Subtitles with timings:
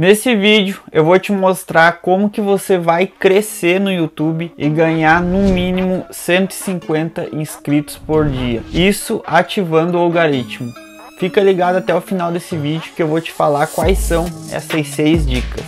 [0.00, 5.20] Nesse vídeo eu vou te mostrar como que você vai crescer no YouTube e ganhar
[5.20, 8.62] no mínimo 150 inscritos por dia.
[8.72, 10.72] Isso ativando o algoritmo.
[11.18, 14.86] Fica ligado até o final desse vídeo que eu vou te falar quais são essas
[14.86, 15.64] seis dicas.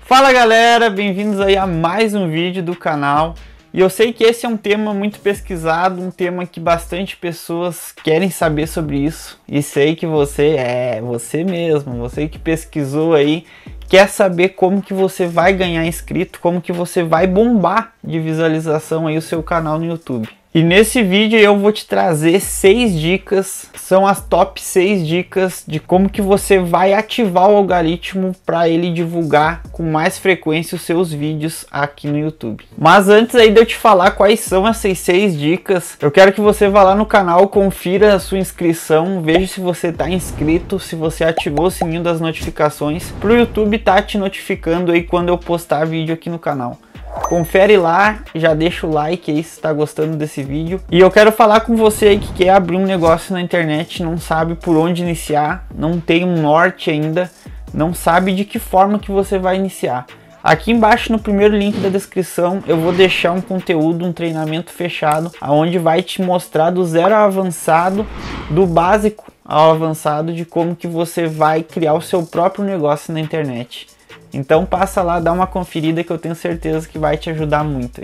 [0.00, 3.36] Fala galera, bem-vindos aí a mais um vídeo do canal.
[3.76, 7.92] E eu sei que esse é um tema muito pesquisado, um tema que bastante pessoas
[7.92, 9.38] querem saber sobre isso.
[9.46, 13.44] E sei que você é você mesmo, você que pesquisou aí,
[13.86, 19.06] quer saber como que você vai ganhar inscrito, como que você vai bombar de visualização
[19.06, 20.26] aí o seu canal no YouTube.
[20.56, 25.78] E nesse vídeo eu vou te trazer seis dicas, são as top 6 dicas de
[25.78, 31.12] como que você vai ativar o algoritmo para ele divulgar com mais frequência os seus
[31.12, 32.64] vídeos aqui no YouTube.
[32.74, 36.40] Mas antes aí de eu te falar quais são essas seis dicas, eu quero que
[36.40, 40.96] você vá lá no canal, confira a sua inscrição, veja se você está inscrito, se
[40.96, 45.36] você ativou o sininho das notificações, para o YouTube tá te notificando aí quando eu
[45.36, 46.78] postar vídeo aqui no canal.
[47.24, 50.80] Confere lá, já deixa o like aí se está gostando desse vídeo.
[50.90, 54.16] E eu quero falar com você aí que quer abrir um negócio na internet, não
[54.16, 57.30] sabe por onde iniciar, não tem um norte ainda,
[57.74, 60.06] não sabe de que forma que você vai iniciar.
[60.42, 65.32] Aqui embaixo no primeiro link da descrição eu vou deixar um conteúdo, um treinamento fechado,
[65.40, 68.06] aonde vai te mostrar do zero ao avançado,
[68.48, 73.18] do básico ao avançado de como que você vai criar o seu próprio negócio na
[73.18, 73.88] internet.
[74.36, 78.02] Então passa lá, dá uma conferida que eu tenho certeza que vai te ajudar muito.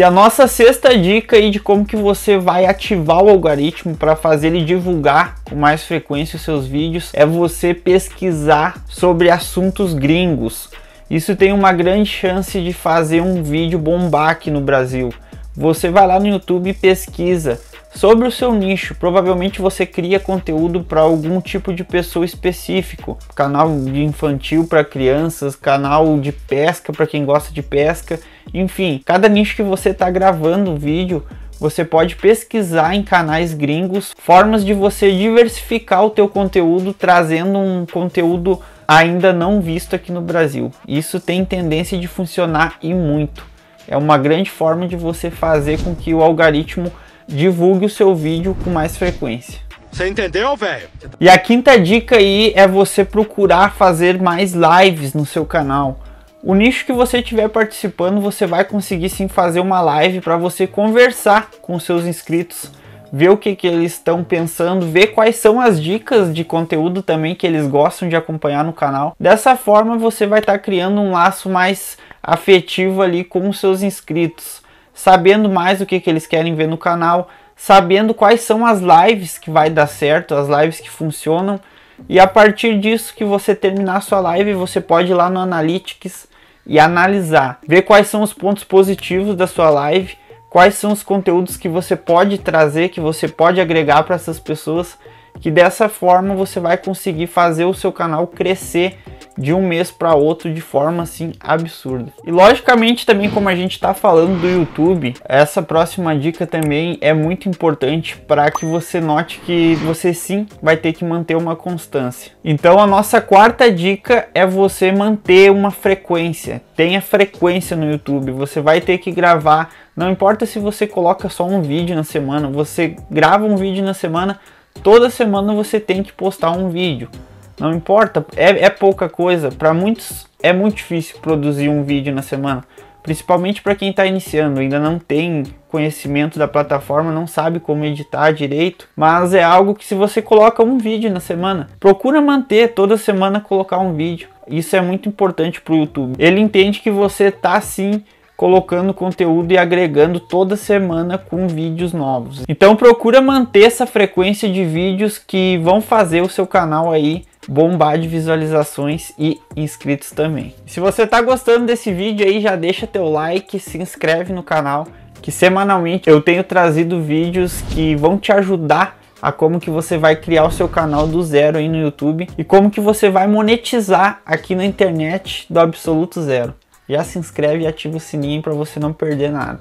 [0.00, 4.16] E a nossa sexta dica aí de como que você vai ativar o algoritmo para
[4.16, 10.68] fazer ele divulgar com mais frequência os seus vídeos é você pesquisar sobre assuntos gringos.
[11.08, 15.14] Isso tem uma grande chance de fazer um vídeo bombar aqui no Brasil.
[15.54, 17.60] Você vai lá no YouTube e pesquisa
[17.94, 23.68] Sobre o seu nicho, provavelmente você cria conteúdo para algum tipo de pessoa específico, canal
[23.68, 28.18] de infantil para crianças, canal de pesca para quem gosta de pesca,
[28.52, 31.24] enfim, cada nicho que você está gravando vídeo,
[31.60, 37.86] você pode pesquisar em canais gringos formas de você diversificar o teu conteúdo, trazendo um
[37.86, 40.72] conteúdo ainda não visto aqui no Brasil.
[40.88, 43.46] Isso tem tendência de funcionar e muito.
[43.86, 46.90] É uma grande forma de você fazer com que o algoritmo
[47.32, 49.60] divulgue o seu vídeo com mais frequência.
[49.90, 50.88] Você entendeu, velho?
[51.20, 56.00] E a quinta dica aí é você procurar fazer mais lives no seu canal.
[56.42, 60.66] O nicho que você estiver participando, você vai conseguir sim fazer uma live para você
[60.66, 62.72] conversar com seus inscritos,
[63.12, 67.34] ver o que, que eles estão pensando, ver quais são as dicas de conteúdo também
[67.34, 69.14] que eles gostam de acompanhar no canal.
[69.20, 73.82] Dessa forma, você vai estar tá criando um laço mais afetivo ali com os seus
[73.82, 74.61] inscritos
[74.94, 79.38] sabendo mais o que, que eles querem ver no canal, sabendo quais são as lives
[79.38, 81.60] que vai dar certo, as lives que funcionam.
[82.08, 86.26] E a partir disso que você terminar sua live, você pode ir lá no Analytics
[86.66, 90.16] e analisar, ver quais são os pontos positivos da sua live,
[90.48, 94.98] quais são os conteúdos que você pode trazer, que você pode agregar para essas pessoas,
[95.40, 98.98] que dessa forma você vai conseguir fazer o seu canal crescer
[99.42, 102.12] de um mês para outro de forma assim absurda.
[102.24, 107.12] E logicamente também como a gente está falando do YouTube, essa próxima dica também é
[107.12, 112.32] muito importante para que você note que você sim vai ter que manter uma constância.
[112.44, 116.62] Então a nossa quarta dica é você manter uma frequência.
[116.76, 118.30] Tenha frequência no YouTube.
[118.32, 122.48] Você vai ter que gravar, não importa se você coloca só um vídeo na semana,
[122.48, 124.38] você grava um vídeo na semana,
[124.82, 127.10] toda semana você tem que postar um vídeo.
[127.58, 129.50] Não importa, é, é pouca coisa.
[129.50, 132.64] Para muitos é muito difícil produzir um vídeo na semana,
[133.02, 138.32] principalmente para quem está iniciando, ainda não tem conhecimento da plataforma, não sabe como editar
[138.32, 142.96] direito, mas é algo que se você coloca um vídeo na semana, procura manter toda
[142.96, 144.28] semana colocar um vídeo.
[144.46, 146.14] Isso é muito importante para o YouTube.
[146.18, 148.02] Ele entende que você está sim
[148.36, 152.42] colocando conteúdo e agregando toda semana com vídeos novos.
[152.48, 157.98] Então procura manter essa frequência de vídeos que vão fazer o seu canal aí bombar
[157.98, 160.54] de visualizações e inscritos também.
[160.66, 164.86] Se você está gostando desse vídeo aí, já deixa teu like, se inscreve no canal,
[165.20, 170.16] que semanalmente eu tenho trazido vídeos que vão te ajudar a como que você vai
[170.16, 174.20] criar o seu canal do zero aí no YouTube e como que você vai monetizar
[174.26, 176.54] aqui na internet do absoluto zero.
[176.88, 179.60] Já se inscreve e ativa o sininho para você não perder nada.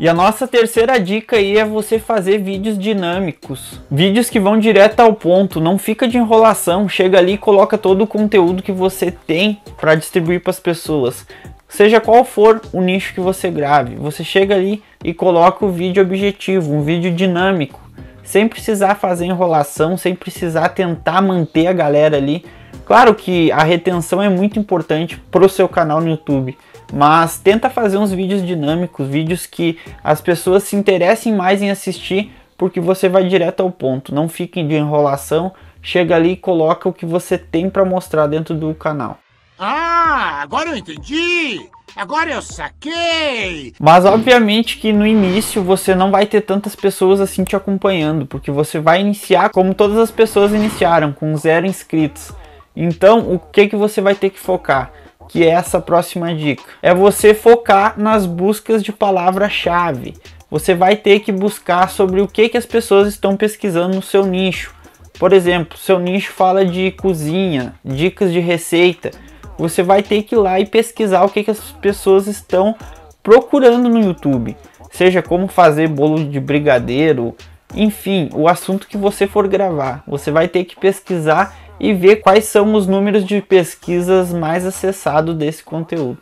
[0.00, 3.80] E a nossa terceira dica aí é você fazer vídeos dinâmicos.
[3.90, 8.02] Vídeos que vão direto ao ponto, não fica de enrolação, chega ali e coloca todo
[8.02, 11.26] o conteúdo que você tem para distribuir para as pessoas.
[11.68, 13.96] seja qual for o nicho que você grave.
[13.96, 17.80] Você chega ali e coloca o vídeo objetivo, um vídeo dinâmico,
[18.22, 22.44] sem precisar fazer enrolação, sem precisar tentar manter a galera ali.
[22.86, 26.56] Claro que a retenção é muito importante para o seu canal no YouTube,
[26.92, 32.32] mas tenta fazer uns vídeos dinâmicos, vídeos que as pessoas se interessem mais em assistir,
[32.56, 34.14] porque você vai direto ao ponto.
[34.14, 35.52] Não fiquem de enrolação,
[35.82, 39.18] chega ali e coloca o que você tem para mostrar dentro do canal.
[39.58, 41.68] Ah, agora eu entendi!
[41.96, 43.74] Agora eu saquei!
[43.80, 48.52] Mas obviamente que no início você não vai ter tantas pessoas assim te acompanhando, porque
[48.52, 52.30] você vai iniciar como todas as pessoas iniciaram, com zero inscritos.
[52.76, 54.92] Então, o que que você vai ter que focar?
[55.28, 56.62] Que é essa próxima dica.
[56.82, 60.14] É você focar nas buscas de palavra-chave.
[60.50, 64.24] Você vai ter que buscar sobre o que que as pessoas estão pesquisando no seu
[64.24, 64.74] nicho.
[65.18, 69.10] Por exemplo, seu nicho fala de cozinha, dicas de receita
[69.58, 72.76] você vai ter que ir lá e pesquisar o que, que as pessoas estão
[73.22, 74.56] procurando no YouTube.
[74.92, 77.34] Seja como fazer bolo de brigadeiro,
[77.74, 80.04] enfim, o assunto que você for gravar.
[80.06, 85.34] Você vai ter que pesquisar e ver quais são os números de pesquisas mais acessados
[85.34, 86.20] desse conteúdo.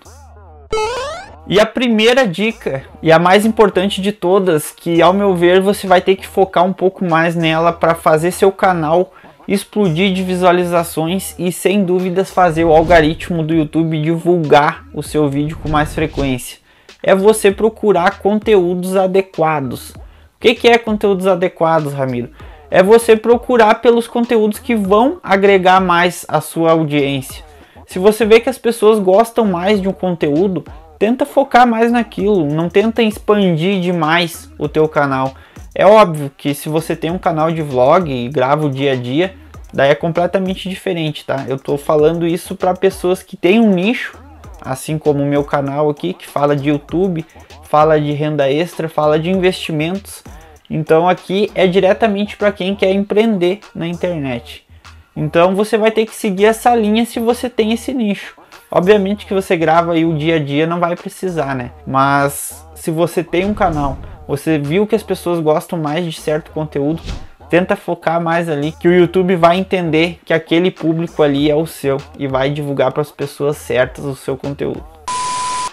[1.49, 5.87] E a primeira dica, e a mais importante de todas, que ao meu ver você
[5.87, 9.13] vai ter que focar um pouco mais nela para fazer seu canal
[9.49, 15.59] explodir de visualizações e sem dúvidas fazer o algoritmo do YouTube divulgar o seu vídeo
[15.63, 16.59] com mais frequência.
[17.03, 19.91] É você procurar conteúdos adequados.
[19.91, 22.31] O que, que é conteúdos adequados, Ramiro?
[22.71, 27.45] É você procurar pelos conteúdos que vão agregar mais a sua audiência.
[27.87, 30.65] Se você vê que as pessoas gostam mais de um conteúdo,
[30.99, 35.35] tenta focar mais naquilo, não tenta expandir demais o teu canal.
[35.75, 38.97] É óbvio que se você tem um canal de vlog e grava o dia a
[38.97, 39.35] dia,
[39.73, 41.45] daí é completamente diferente, tá?
[41.47, 44.19] Eu tô falando isso para pessoas que têm um nicho,
[44.61, 47.25] assim como o meu canal aqui, que fala de YouTube,
[47.63, 50.25] fala de renda extra, fala de investimentos.
[50.69, 54.67] Então aqui é diretamente para quem quer empreender na internet.
[55.15, 58.35] Então você vai ter que seguir essa linha se você tem esse nicho.
[58.71, 61.71] Obviamente que você grava aí o dia a dia não vai precisar, né?
[61.87, 63.97] Mas se você tem um canal
[64.27, 67.01] você viu que as pessoas gostam mais de certo conteúdo,
[67.49, 71.67] tenta focar mais ali, que o YouTube vai entender que aquele público ali é o
[71.67, 74.85] seu e vai divulgar para as pessoas certas o seu conteúdo.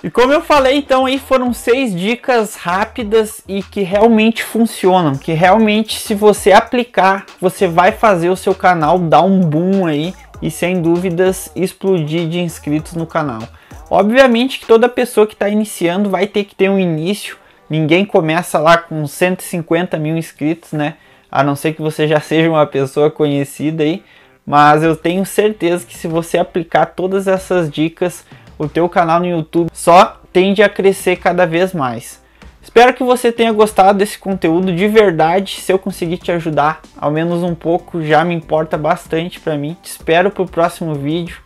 [0.03, 5.31] E como eu falei, então aí foram seis dicas rápidas e que realmente funcionam, que
[5.31, 10.51] realmente se você aplicar, você vai fazer o seu canal dar um boom aí e
[10.51, 13.41] sem dúvidas explodir de inscritos no canal.
[13.89, 17.37] Obviamente que toda pessoa que está iniciando vai ter que ter um início
[17.73, 20.95] Ninguém começa lá com 150 mil inscritos, né?
[21.31, 24.03] A não ser que você já seja uma pessoa conhecida aí.
[24.45, 28.25] Mas eu tenho certeza que se você aplicar todas essas dicas,
[28.57, 32.21] o teu canal no YouTube só tende a crescer cada vez mais.
[32.61, 35.59] Espero que você tenha gostado desse conteúdo de verdade.
[35.61, 39.75] Se eu conseguir te ajudar, ao menos um pouco, já me importa bastante para mim.
[39.81, 41.37] Te espero pro próximo vídeo.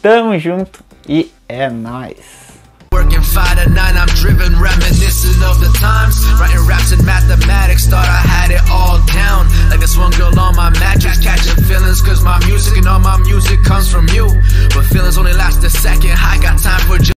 [0.00, 2.49] Tamo junto e é nóis!
[3.30, 6.18] five to nine, I'm driven, Reminiscing of the times.
[6.38, 9.48] Writing raps and mathematics, thought I had it all down.
[9.70, 13.18] Like this one girl on my mattress, catching feelings, cause my music and all my
[13.22, 14.26] music comes from you.
[14.74, 16.98] But feelings only last a second, I got time for